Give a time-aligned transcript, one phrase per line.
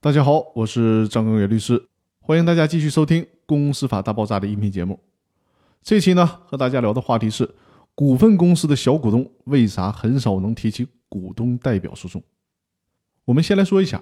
[0.00, 1.88] 大家好，我是张根源律师，
[2.20, 5.00] 欢迎大家继续收听《公司法大爆炸》的音频节目。
[5.82, 7.52] 这期呢，和大家聊的话题是：
[7.96, 12.22] 股份公司的小股东为啥很少能提起股东代表诉讼？
[13.24, 14.00] 我们先来说一下，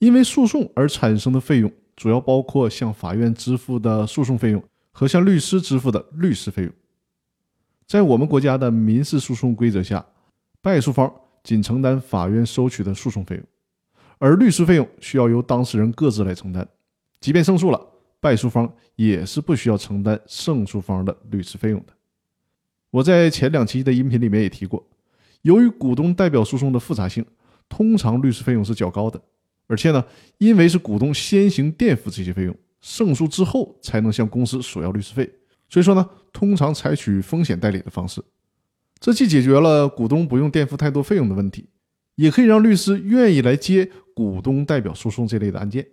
[0.00, 4.60] 因为诉讼而产生的费用，主要包括向法院支付的诉讼费用
[4.90, 6.72] 和向律师支付的律师费用。
[7.86, 10.04] 在我们国家的民事诉讼规则下，
[10.60, 11.08] 败诉方
[11.44, 13.44] 仅承担法院收取的诉讼费用。
[14.20, 16.68] 而律师费用需要由当事人各自来承担，
[17.20, 17.80] 即便胜诉了，
[18.20, 21.94] 败诉方也是不需要承担胜诉方的律师费用的。
[22.90, 24.86] 我在前两期的音频里面也提过，
[25.40, 27.24] 由于股东代表诉讼的复杂性，
[27.66, 29.18] 通常律师费用是较高的，
[29.66, 30.04] 而且呢，
[30.36, 35.30] 因为是股东先行垫付这些费用，胜诉之后才能向公司索要律师费，
[35.70, 38.22] 所以说呢，通常采取风险代理的方式，
[38.98, 41.66] 这既解决了股东不用垫付太多费用的问题，
[42.20, 43.90] 也可以让律师愿意来接。
[44.12, 45.86] 股东代表诉讼这类的案件，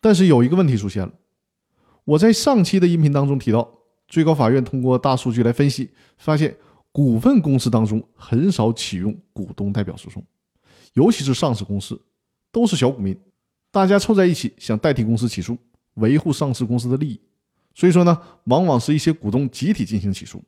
[0.00, 1.12] 但是有一个问题出现了。
[2.04, 3.68] 我在上期的音频当中提到，
[4.06, 6.56] 最高法院通过大数据来分析，发现
[6.92, 10.24] 股份公司当中很少启用股东代表诉讼，
[10.92, 12.00] 尤其是上市公司，
[12.52, 13.18] 都是小股民，
[13.72, 15.58] 大家凑在一起想代替公司起诉，
[15.94, 17.20] 维护上市公司的利益，
[17.74, 20.40] 所以说呢，往往是一些股东集体进行起诉。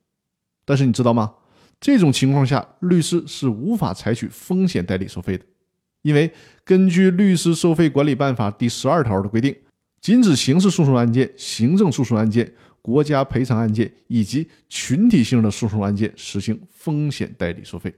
[0.65, 1.35] 但是你知道吗？
[1.81, 5.45] 这种情况下，律师是无法采取风险代理收费的。
[6.03, 6.31] 因为
[6.65, 9.55] 根据《律师收费管理办法》第十二条的规定，
[10.01, 17.95] 禁止刑事诉讼案件、行政诉讼案件、国家赔偿案件以及群体性的诉讼案件实行风险代理收费，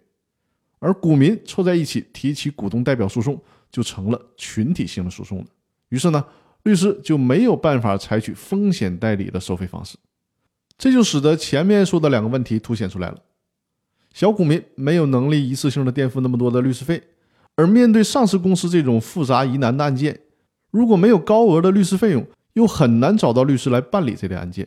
[0.80, 5.46] 而股民凑在一起提起股东代表诉讼，就成了群体性的诉讼了。
[5.90, 6.24] 于是呢，
[6.64, 9.96] 律师就没有办法采取风险代理的收费方式，
[10.76, 13.18] 这就使得前面说的两个问题凸显出来了：
[14.12, 17.02] 小股民没有能力一次性的垫付那么多的律师费。
[17.54, 20.20] 而面对上市公司这种复杂疑难的案件，
[20.70, 24.66] 如果没有高额的律师费用，又很难找到律师来办理这类案件。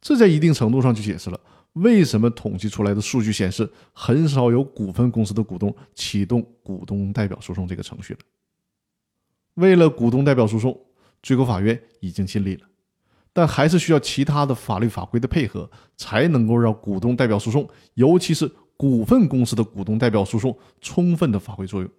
[0.00, 1.40] 这在一定程度上就解释了
[1.72, 8.20] 为什么统计出来的数据显示，很少有股份公司的股东启动股东代表诉讼这个程序了。
[9.54, 10.80] 为了股东代表诉讼，
[11.22, 12.67] 最高法院已经尽力了，
[13.38, 18.50] 但还是需要其他的法律法规的配合，才能够让股东代表诉讼，尤其是。
[18.80, 21.90] 股份公司的股东代表诉讼充分的发挥作用，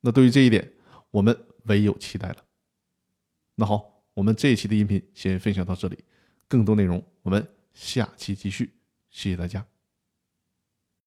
[0.00, 0.72] 那对于这一点，
[1.10, 2.36] 我们唯有期待了。
[3.54, 5.98] 那好，我们这一期的音频先分享到这里，
[6.48, 8.72] 更多内容我们下期继续，
[9.10, 9.77] 谢谢大家。